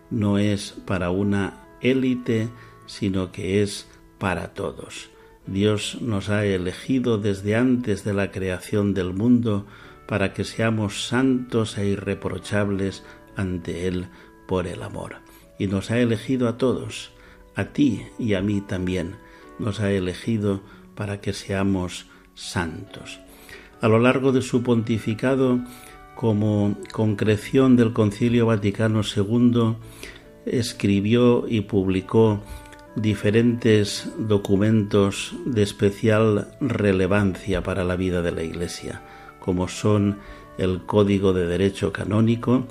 [0.09, 2.49] no es para una élite,
[2.87, 5.11] sino que es para todos.
[5.45, 9.67] Dios nos ha elegido desde antes de la creación del mundo
[10.07, 13.03] para que seamos santos e irreprochables
[13.35, 14.07] ante Él
[14.47, 15.17] por el amor.
[15.59, 17.11] Y nos ha elegido a todos,
[17.53, 19.17] a ti y a mí también,
[19.59, 20.63] nos ha elegido
[20.95, 23.19] para que seamos santos.
[23.83, 25.59] A lo largo de su pontificado,
[26.15, 29.75] como concreción del Concilio Vaticano II,
[30.45, 32.39] escribió y publicó
[32.95, 39.01] diferentes documentos de especial relevancia para la vida de la Iglesia,
[39.41, 40.17] como son
[40.57, 42.65] el Código de Derecho Canónico,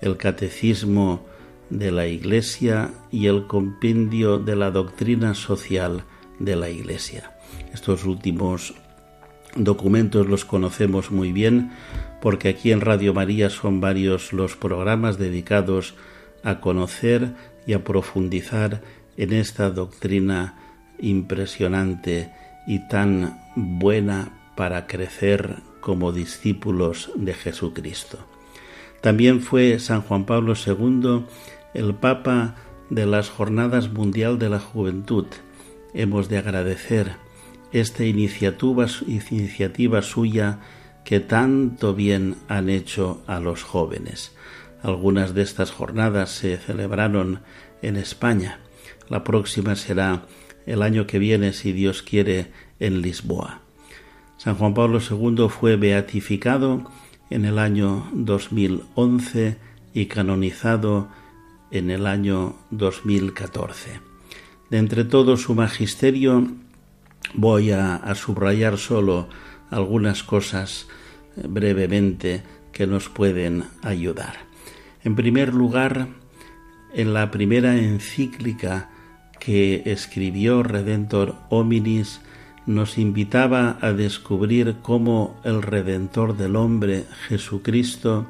[0.00, 1.26] el Catecismo
[1.68, 6.04] de la Iglesia y el Compendio de la Doctrina Social
[6.38, 7.36] de la Iglesia.
[7.74, 8.72] Estos últimos
[9.56, 11.72] documentos los conocemos muy bien
[12.20, 15.94] porque aquí en Radio María son varios los programas dedicados
[16.42, 17.34] a conocer
[17.66, 18.82] y a profundizar
[19.16, 20.56] en esta doctrina
[20.98, 22.32] impresionante
[22.66, 28.18] y tan buena para crecer como discípulos de Jesucristo.
[29.00, 31.26] También fue San Juan Pablo II
[31.74, 32.54] el Papa
[32.88, 35.26] de las Jornadas Mundial de la Juventud.
[35.92, 37.16] Hemos de agradecer
[37.74, 38.86] esta iniciativa,
[40.02, 40.60] suya
[41.04, 44.32] que tanto bien han hecho a los jóvenes.
[44.82, 47.40] Algunas de estas jornadas se celebraron
[47.82, 48.60] en España.
[49.08, 50.22] La próxima será
[50.66, 53.60] el año que viene, si Dios quiere, en Lisboa.
[54.38, 56.88] San Juan Pablo II fue beatificado
[57.28, 59.56] en el año 2011
[59.92, 61.08] y canonizado
[61.72, 64.00] en el año 2014.
[64.70, 66.63] De entre todo su magisterio
[67.34, 69.28] voy a, subrayar solo
[69.70, 70.86] algunas cosas
[71.36, 72.42] eh, brevemente
[72.72, 74.34] que nos pueden ayudar.
[75.02, 76.08] En primer lugar,
[76.92, 78.90] en la primera encíclica
[79.38, 82.20] que escribió Redentor Hominis,
[82.66, 88.26] nos invitaba a descubrir cómo el Redentor del hombre, Jesucristo,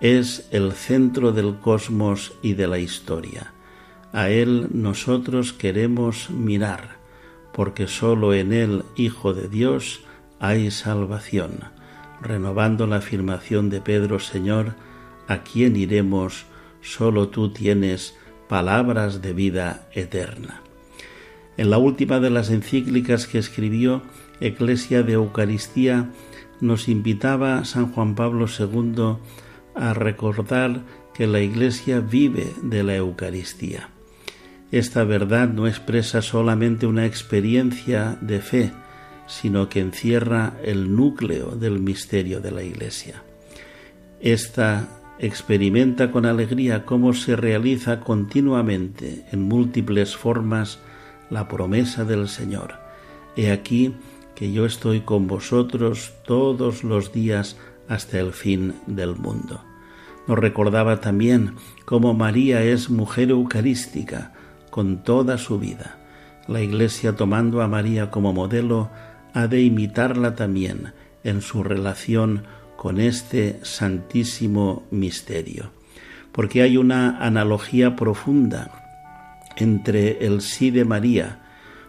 [0.00, 3.52] es el centro del cosmos y de la historia.
[4.12, 7.01] A Él nosotros queremos mirar,
[7.52, 10.00] porque sólo en Él, Hijo de Dios,
[10.40, 11.60] hay salvación,
[12.20, 14.74] renovando la afirmación de Pedro, Señor,
[15.28, 16.46] ¿a quién iremos?
[16.80, 18.16] Solo tú tienes
[18.48, 20.62] palabras de vida eterna.
[21.56, 24.02] En la última de las encíclicas que escribió,
[24.40, 26.10] Eclesia de Eucaristía,
[26.60, 29.16] nos invitaba San Juan Pablo II
[29.74, 30.82] a recordar
[31.14, 33.91] que la Iglesia vive de la Eucaristía.
[34.72, 38.72] Esta verdad no expresa solamente una experiencia de fe,
[39.26, 43.22] sino que encierra el núcleo del misterio de la Iglesia.
[44.22, 50.78] Esta experimenta con alegría cómo se realiza continuamente en múltiples formas
[51.28, 52.76] la promesa del Señor.
[53.36, 53.94] He aquí
[54.34, 57.58] que yo estoy con vosotros todos los días
[57.88, 59.62] hasta el fin del mundo.
[60.26, 64.32] Nos recordaba también cómo María es mujer eucarística
[64.72, 65.98] con toda su vida.
[66.48, 68.90] La Iglesia, tomando a María como modelo,
[69.34, 72.44] ha de imitarla también en su relación
[72.78, 75.70] con este santísimo misterio,
[76.32, 81.40] porque hay una analogía profunda entre el sí de María,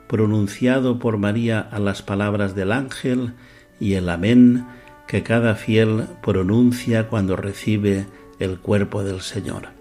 [0.07, 3.33] pronunciado por María a las palabras del ángel,
[3.79, 4.67] y el amén
[5.07, 8.07] que cada fiel pronuncia cuando recibe
[8.39, 9.72] el cuerpo del Señor.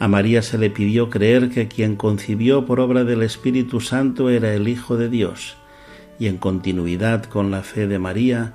[0.00, 4.54] A María se le pidió creer que quien concibió por obra del Espíritu Santo era
[4.54, 5.58] el Hijo de Dios,
[6.18, 8.54] y en continuidad con la fe de María,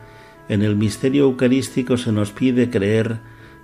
[0.50, 3.20] en el misterio eucarístico se nos pide creer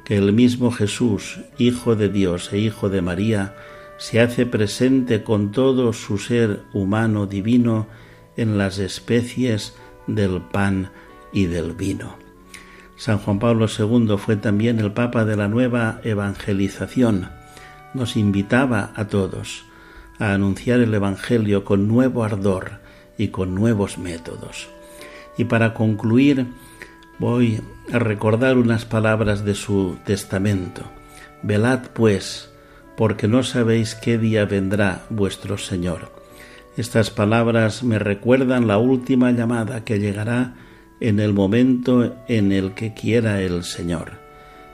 [0.06, 3.56] que el mismo Jesús, Hijo de Dios e Hijo de María,
[3.98, 7.88] se hace presente con todo su ser humano divino
[8.38, 10.91] en las especies del pan
[11.34, 12.15] y del vino.
[12.96, 17.40] San Juan Pablo II fue también el Papa de la nueva evangelización.
[17.93, 19.65] Nos invitaba a todos
[20.19, 22.80] a anunciar el Evangelio con nuevo ardor
[23.17, 24.69] y con nuevos métodos.
[25.38, 26.47] Y para concluir,
[27.19, 30.84] voy a recordar unas palabras de su testamento.
[31.43, 32.51] Velad, pues,
[32.95, 36.12] porque no sabéis qué día vendrá vuestro Señor.
[36.77, 40.56] Estas palabras me recuerdan la última llamada que llegará
[40.99, 44.12] en el momento en el que quiera el Señor.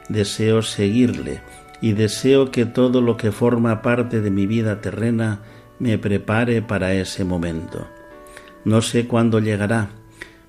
[0.09, 1.41] Deseo seguirle
[1.81, 5.41] y deseo que todo lo que forma parte de mi vida terrena
[5.79, 7.87] me prepare para ese momento.
[8.65, 9.89] No sé cuándo llegará,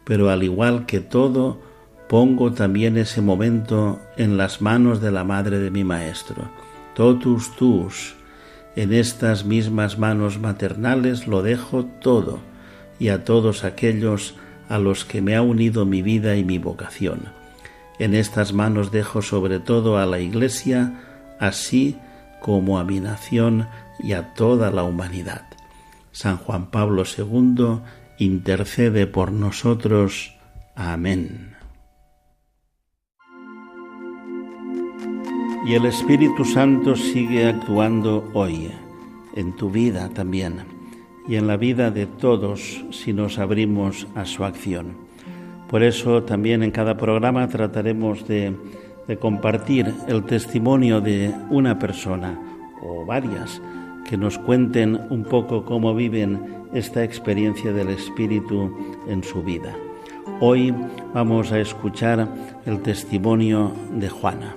[0.04, 1.60] pero al igual que todo,
[2.08, 6.48] pongo también ese momento en las manos de la Madre de mi Maestro
[6.98, 8.16] totus tus,
[8.74, 12.40] en estas mismas manos maternales lo dejo todo
[12.98, 14.34] y a todos aquellos
[14.68, 17.26] a los que me ha unido mi vida y mi vocación.
[18.00, 21.07] En estas manos dejo sobre todo a la Iglesia,
[21.40, 21.96] así
[22.40, 23.68] como a mi nación
[23.98, 25.46] y a toda la humanidad.
[26.12, 27.80] San Juan Pablo II
[28.18, 30.34] intercede por nosotros.
[30.74, 31.56] Amén.
[35.66, 38.70] Y el Espíritu Santo sigue actuando hoy,
[39.34, 40.64] en tu vida también,
[41.28, 44.96] y en la vida de todos si nos abrimos a su acción.
[45.68, 48.56] Por eso también en cada programa trataremos de,
[49.08, 52.38] de compartir el testimonio de una persona
[52.82, 53.60] o varias
[54.06, 58.70] que nos cuenten un poco cómo viven esta experiencia del Espíritu
[59.08, 59.74] en su vida.
[60.40, 60.74] Hoy
[61.14, 62.28] vamos a escuchar
[62.66, 64.54] el testimonio de Juana.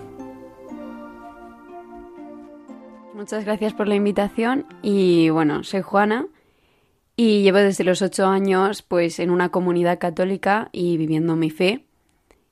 [3.15, 6.27] Muchas gracias por la invitación y bueno, soy Juana
[7.15, 11.85] y llevo desde los ocho años pues en una comunidad católica y viviendo mi fe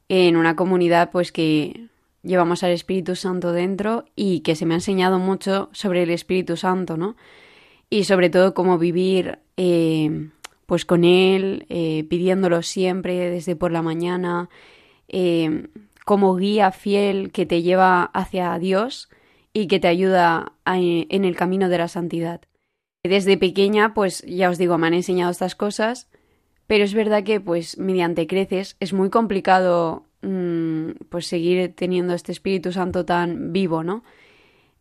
[0.07, 1.88] en una comunidad pues que
[2.23, 6.57] llevamos al Espíritu Santo dentro y que se me ha enseñado mucho sobre el Espíritu
[6.57, 7.15] Santo, ¿no?
[7.89, 10.29] Y sobre todo cómo vivir eh,
[10.65, 14.49] pues con Él, eh, pidiéndolo siempre desde por la mañana,
[15.07, 15.67] eh,
[16.05, 19.09] como guía fiel que te lleva hacia Dios
[19.53, 22.41] y que te ayuda en el camino de la santidad.
[23.03, 26.09] Desde pequeña, pues ya os digo, me han enseñado estas cosas,
[26.67, 32.71] pero es verdad que pues mediante creces es muy complicado pues seguir teniendo este Espíritu
[32.71, 34.03] Santo tan vivo, ¿no?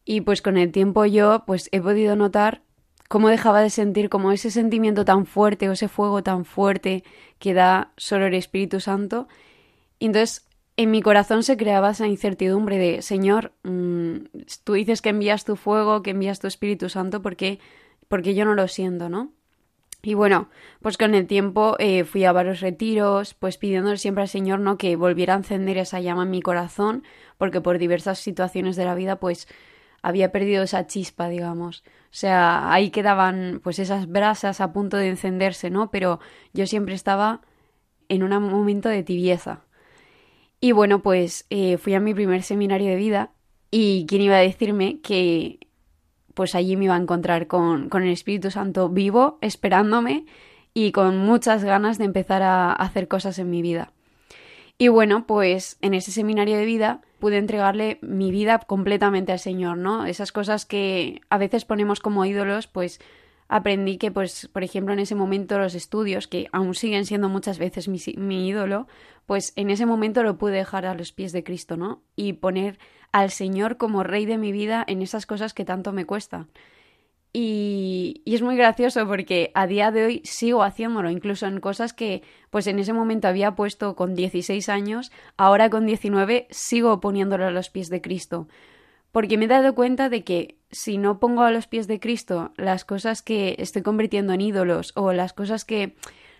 [0.04, 2.62] Y pues con el tiempo yo pues he podido notar
[3.08, 7.04] cómo dejaba de sentir como ese sentimiento tan fuerte o ese fuego tan fuerte
[7.38, 9.28] que da solo el Espíritu Santo.
[9.98, 14.16] Y entonces en mi corazón se creaba esa incertidumbre de, Señor, mm,
[14.64, 17.58] tú dices que envías tu fuego, que envías tu Espíritu Santo, porque
[18.08, 19.32] porque yo no lo siento, ¿no?
[20.00, 20.48] Y bueno,
[20.80, 24.78] pues con el tiempo eh, fui a varios retiros, pues pidiéndole siempre al Señor, ¿no?
[24.78, 27.02] Que volviera a encender esa llama en mi corazón,
[27.36, 29.48] porque por diversas situaciones de la vida, pues
[30.02, 31.82] había perdido esa chispa, digamos.
[31.86, 35.90] O sea, ahí quedaban pues esas brasas a punto de encenderse, ¿no?
[35.90, 36.20] Pero
[36.52, 37.40] yo siempre estaba
[38.08, 39.64] en un momento de tibieza.
[40.60, 43.32] Y bueno, pues eh, fui a mi primer seminario de vida
[43.70, 45.67] y quién iba a decirme que
[46.38, 50.24] pues allí me iba a encontrar con, el Espíritu Santo vivo, esperándome
[50.72, 53.90] y con muchas ganas de empezar a hacer cosas en mi vida.
[54.78, 59.78] Y bueno, pues en ese seminario de vida pude entregarle mi vida completamente al Señor,
[59.78, 60.06] ¿no?
[60.06, 63.00] Esas cosas que a veces ponemos como ídolos, pues
[63.48, 67.58] aprendí que, pues, por ejemplo, en ese momento los estudios, que aún siguen siendo muchas
[67.58, 68.86] veces mi, mi ídolo,
[69.26, 72.00] pues en ese momento lo pude dejar a los pies de Cristo, ¿no?
[72.14, 72.78] Y poner
[73.12, 76.48] al Señor como rey de mi vida en esas cosas que tanto me cuestan.
[77.32, 81.92] Y, y, es muy gracioso porque a día de hoy sigo haciéndolo, incluso en cosas
[81.92, 87.46] que pues en ese momento había puesto con 16 años, ahora con 19 sigo poniéndolo
[87.46, 88.48] a los pies de Cristo.
[89.12, 92.52] Porque me he dado cuenta de que si no pongo a los pies de Cristo
[92.56, 95.96] las cosas que estoy convirtiendo en ídolos o las cosas que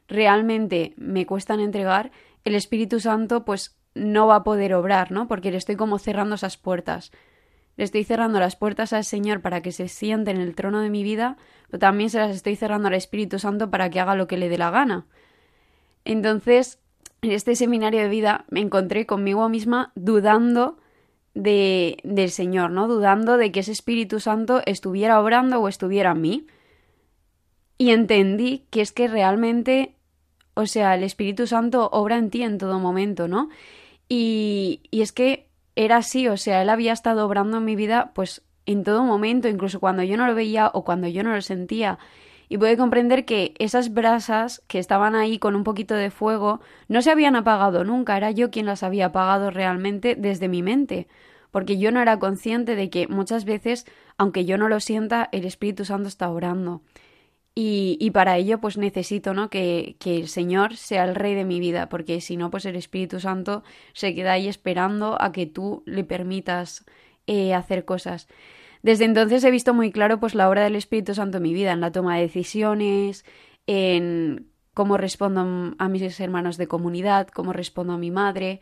[0.06, 2.10] realmente me cuestan entregar,
[2.44, 5.28] el Espíritu Santo pues no va a poder obrar, ¿no?
[5.28, 7.12] Porque le estoy como cerrando esas puertas.
[7.76, 10.90] Le estoy cerrando las puertas al Señor para que se siente en el trono de
[10.90, 11.36] mi vida,
[11.68, 14.49] pero también se las estoy cerrando al Espíritu Santo para que haga lo que le
[14.49, 15.07] dé la gana.
[16.05, 16.80] Entonces,
[17.22, 20.78] en este seminario de vida me encontré conmigo misma dudando
[21.34, 22.88] de, del Señor, ¿no?
[22.88, 26.46] Dudando de que ese Espíritu Santo estuviera obrando o estuviera en mí.
[27.76, 29.94] Y entendí que es que realmente,
[30.55, 33.51] o sea, el Espíritu Santo obra en ti en todo momento, ¿no?
[34.09, 38.42] Y, es que era así, o sea, él había estado obrando en mi vida pues
[38.66, 41.98] en todo momento, incluso cuando yo no lo veía o cuando yo no lo sentía.
[42.48, 47.02] Y pude comprender que esas brasas que estaban ahí con un poquito de fuego no
[47.02, 51.09] se habían apagado nunca, era yo quien las había apagado realmente desde mi mente,
[51.50, 53.86] porque yo no era consciente de que muchas veces,
[54.16, 56.82] aunque yo no lo sienta, el Espíritu Santo está orando.
[57.61, 59.50] Y, para ello, pues necesito, ¿no?
[59.50, 63.18] Que, el Señor sea el rey de mi vida, porque si no, pues el Espíritu
[63.18, 66.86] Santo se queda ahí esperando a que tú le permitas
[67.26, 68.28] eh, hacer cosas.
[68.84, 71.72] Desde entonces he visto muy claro, pues, la obra del Espíritu Santo en mi vida,
[71.72, 73.24] en la toma de decisiones,
[73.66, 78.61] en cómo respondo a mis hermanos de comunidad, cómo respondo a mi madre.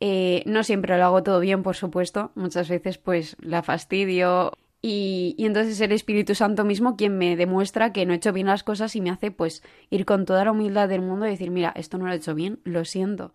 [0.00, 2.32] Eh, no siempre lo hago todo bien, por supuesto.
[2.34, 4.54] Muchas veces, pues, la fastidio
[4.86, 8.64] y, entonces el Espíritu Santo mismo quien me demuestra que no he hecho bien las
[8.64, 11.72] cosas y me hace pues ir con toda la humildad del mundo y decir, mira,
[11.74, 13.32] esto no lo he hecho bien, lo siento.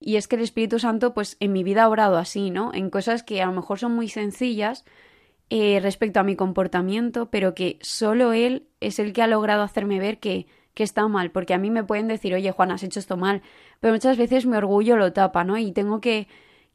[0.00, 2.74] Y es que el Espíritu Santo pues en mi vida ha orado así, ¿no?
[2.74, 4.84] En cosas que a lo mejor son muy sencillas
[5.48, 10.00] eh, respecto a mi comportamiento, pero que solo Él es el que ha logrado hacerme
[10.00, 12.98] ver que, que está mal, porque a mí me pueden decir, oye Juan, has hecho
[12.98, 13.42] esto mal,
[13.78, 15.56] pero muchas veces mi orgullo lo tapa, ¿no?
[15.56, 16.26] Y tengo que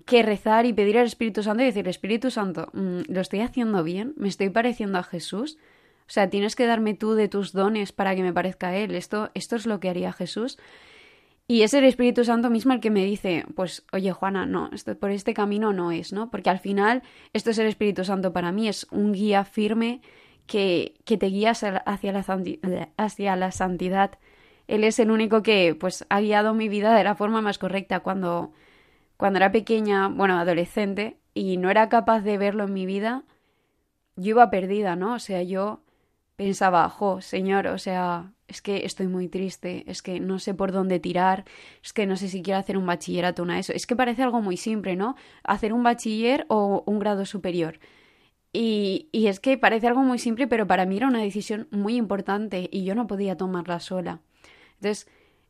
[0.06, 3.84] que rezar y pedir al Espíritu Santo y decir, Espíritu Santo, mm, ¿lo estoy haciendo
[3.84, 4.14] bien?
[4.18, 5.58] ¿Me estoy pareciendo a Jesús?
[6.02, 8.94] O sea, tienes que darme tú de tus dones para que me parezca a Él.
[8.94, 10.60] Esto, esto es lo que haría Jesús.
[11.48, 14.98] Y es el Espíritu Santo mismo el que me dice, pues, oye Juana, no, esto,
[14.98, 16.30] por este camino no es, ¿no?
[16.32, 17.04] Porque al final
[17.34, 20.02] esto es el Espíritu Santo para mí, es un guía firme
[20.48, 21.84] que, que te guía hacia la,
[22.98, 24.18] hacia la santidad.
[24.68, 28.00] Él es el único que, pues, ha guiado mi vida de la forma más correcta
[28.00, 28.52] cuando
[29.18, 33.24] cuando era pequeña, bueno, adolescente, y no era capaz de verlo en mi vida,
[34.16, 35.14] yo iba perdida, ¿no?
[35.16, 35.82] O sea, yo
[36.36, 40.72] pensaba, jo, señor, o sea, es que estoy muy triste, es que no sé por
[40.72, 41.46] dónde tirar,
[41.84, 43.74] es que no sé si quiero hacer un bachillerato, una eso.
[43.74, 45.16] Es que parece algo muy simple, ¿no?
[45.44, 47.80] Hacer un bachiller o un grado superior.
[48.54, 51.96] Y, y es que parece algo muy simple, pero para mí era una decisión muy
[51.98, 54.22] importante y yo no podía tomarla sola.
[54.76, 55.08] Entonces,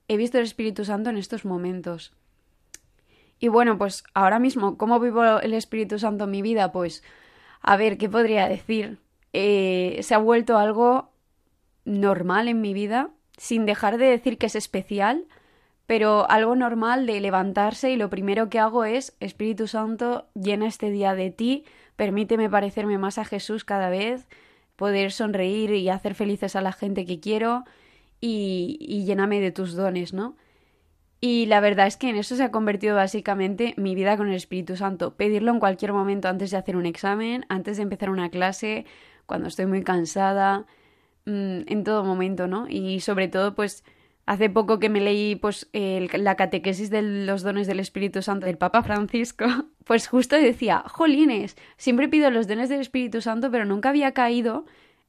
[0.07, 2.13] he visto el Espíritu Santo en estos momentos
[3.39, 6.71] Y bueno, pues ahora mismo, ¿cómo vivo el Espíritu Santo en mi vida?
[6.71, 7.03] Pues,
[7.61, 8.99] a ver, ¿qué podría decir?
[9.33, 11.11] Eh, se ha vuelto algo
[11.83, 15.25] normal en mi vida, sin dejar de decir que es especial,
[15.87, 20.89] pero algo normal de levantarse y lo primero que hago es, Espíritu Santo, llena este
[20.89, 21.65] día de ti,
[21.95, 24.27] permíteme parecerme más a Jesús cada vez,
[24.75, 27.65] poder sonreír y hacer felices a la gente que quiero
[28.19, 30.35] y, y lléname de tus dones, ¿no?
[31.27, 34.35] Y la verdad es que en eso se ha convertido básicamente mi vida con el
[34.35, 35.15] Espíritu Santo.
[35.15, 38.85] Pedirlo en cualquier momento antes de hacer un examen, antes de empezar una clase,
[39.25, 40.67] cuando estoy muy cansada,
[41.25, 42.67] mm, en todo momento, ¿no?
[42.69, 43.83] Y sobre todo, pues,
[44.27, 48.45] hace poco que me leí pues el- la catequesis de los dones del Espíritu Santo
[48.45, 49.45] del Papa Francisco,
[49.83, 54.65] pues justo decía, jolines, siempre pido los dones del Espíritu Santo, pero nunca había caído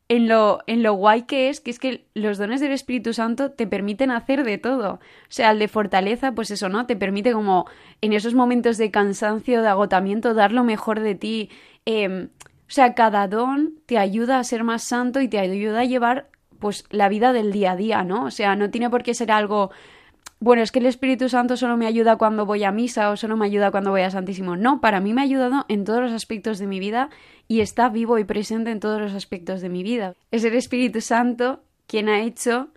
[0.09, 3.51] en lo, en lo guay que es, que es que los dones del Espíritu Santo
[3.51, 4.95] te permiten hacer de todo.
[4.95, 6.87] O sea, el de fortaleza, pues eso, ¿no?
[6.87, 7.67] Te permite como
[8.01, 11.51] en esos momentos de cansancio, de agotamiento, dar lo mejor de ti.
[11.87, 12.29] Eh,
[12.69, 16.29] o sea, cada don te ayuda a ser más santo y te ayuda a llevar
[16.59, 18.25] pues la vida del día a día, ¿no?
[18.25, 19.71] O sea, no tiene por qué ser algo
[20.39, 23.37] bueno, es que el Espíritu Santo solo me ayuda cuando voy a misa o solo
[23.37, 24.57] me ayuda cuando voy a Santísimo.
[24.57, 27.09] No, para mí me ha ayudado en todos los aspectos de mi vida
[27.49, 30.15] y está vivo y presente en todos los aspectos de mi vida.
[30.31, 32.69] Es el Espíritu Santo quien ha hecho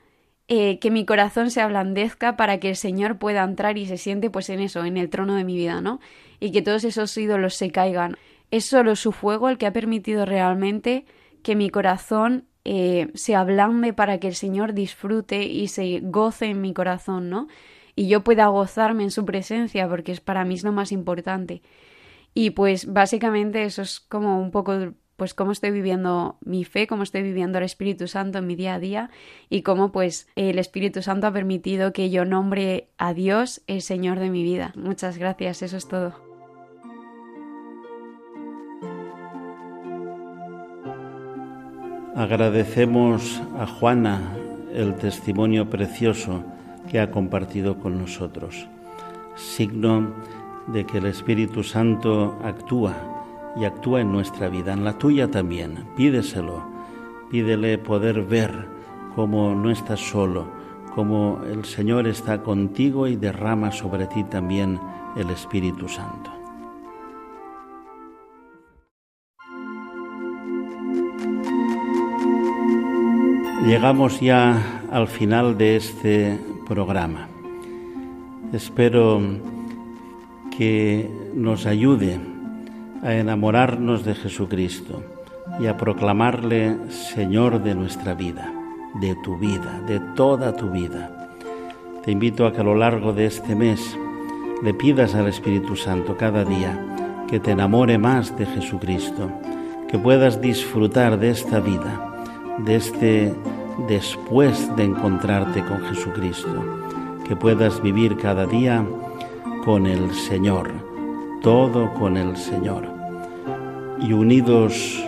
[0.47, 4.29] eh, que mi corazón se ablandezca para que el Señor pueda entrar y se siente
[4.29, 5.99] pues en eso, en el trono de mi vida, ¿no?
[6.39, 8.17] Y que todos esos ídolos se caigan.
[8.51, 11.05] Es solo su fuego el que ha permitido realmente
[11.43, 16.61] que mi corazón eh, se ablande para que el Señor disfrute y se goce en
[16.61, 17.47] mi corazón, ¿no?
[17.95, 21.61] Y yo pueda gozarme en su presencia, porque es para mí es lo más importante.
[22.33, 27.03] Y pues básicamente eso es como un poco pues cómo estoy viviendo mi fe, cómo
[27.03, 29.09] estoy viviendo el Espíritu Santo en mi día a día
[29.49, 34.19] y cómo pues el Espíritu Santo ha permitido que yo nombre a Dios el Señor
[34.19, 34.73] de mi vida.
[34.75, 36.28] Muchas gracias, eso es todo.
[42.19, 44.35] Agradecemos a Juana
[44.73, 46.43] el testimonio precioso
[46.91, 48.67] que ha compartido con nosotros,
[49.37, 50.09] signo
[50.67, 52.93] de que el Espíritu Santo actúa
[53.55, 55.85] y actúa en nuestra vida, en la tuya también.
[55.95, 56.61] Pídeselo,
[57.31, 58.67] pídele poder ver
[59.15, 60.45] cómo no estás solo,
[60.93, 64.77] cómo el Señor está contigo y derrama sobre ti también
[65.15, 66.38] el Espíritu Santo.
[73.65, 77.27] Llegamos ya al final de este programa.
[78.53, 79.21] Espero
[80.57, 82.19] que nos ayude
[83.03, 85.03] a enamorarnos de Jesucristo
[85.59, 88.49] y a proclamarle Señor de nuestra vida,
[89.01, 91.35] de tu vida, de toda tu vida.
[92.05, 93.97] Te invito a que a lo largo de este mes
[94.63, 99.29] le pidas al Espíritu Santo cada día que te enamore más de Jesucristo,
[99.89, 102.08] que puedas disfrutar de esta vida,
[102.65, 103.33] de este
[103.87, 106.63] después de encontrarte con Jesucristo,
[107.25, 108.85] que puedas vivir cada día
[109.63, 110.71] con el Señor,
[111.41, 112.87] todo con el Señor.
[114.01, 115.03] Y unidos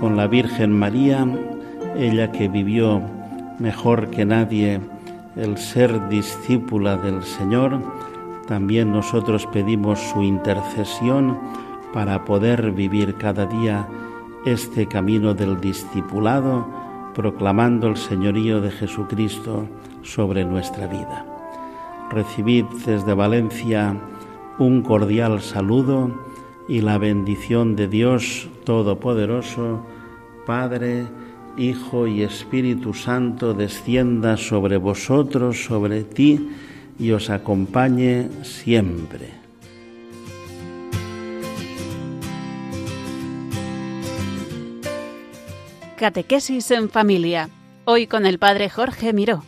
[0.00, 1.26] con la Virgen María,
[1.96, 3.02] ella que vivió
[3.58, 4.80] mejor que nadie
[5.36, 7.80] el ser discípula del Señor,
[8.46, 11.38] también nosotros pedimos su intercesión
[11.92, 13.88] para poder vivir cada día
[14.44, 16.85] este camino del discipulado,
[17.16, 19.66] proclamando el señorío de Jesucristo
[20.02, 21.24] sobre nuestra vida.
[22.10, 23.98] Recibid desde Valencia
[24.58, 26.10] un cordial saludo
[26.68, 29.80] y la bendición de Dios Todopoderoso,
[30.44, 31.06] Padre,
[31.56, 36.50] Hijo y Espíritu Santo, descienda sobre vosotros, sobre ti,
[36.98, 39.35] y os acompañe siempre.
[45.96, 47.48] Catequesis en familia.
[47.86, 49.42] Hoy con el Padre Jorge Miró.